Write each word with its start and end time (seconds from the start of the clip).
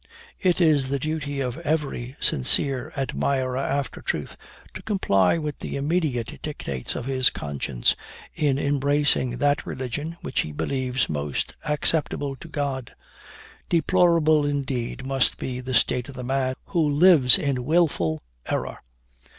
It 0.39 0.59
is 0.59 0.89
the 0.89 0.97
duty 0.97 1.41
of 1.41 1.59
every 1.59 2.15
sincere 2.19 2.91
admirer 2.97 3.55
after 3.59 4.01
truth 4.01 4.35
to 4.73 4.81
comply 4.81 5.37
with 5.37 5.59
the 5.59 5.75
immediate 5.75 6.39
dictates 6.41 6.95
of 6.95 7.05
his 7.05 7.29
conscience, 7.29 7.95
in 8.33 8.57
embracing 8.57 9.37
that 9.37 9.63
religion 9.63 10.17
which 10.23 10.39
he 10.39 10.51
believes 10.51 11.07
most 11.07 11.55
acceptable 11.65 12.35
to 12.37 12.47
God. 12.47 12.95
Deplorable, 13.69 14.43
indeed, 14.43 15.05
must 15.05 15.37
be 15.37 15.59
the 15.59 15.75
state 15.75 16.09
of 16.09 16.15
the 16.15 16.23
man 16.23 16.55
who 16.69 16.81
lives 16.89 17.37
in 17.37 17.63
wilful 17.63 18.23
error. 18.47 18.79